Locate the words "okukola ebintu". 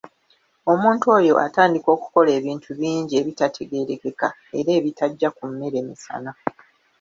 1.95-2.69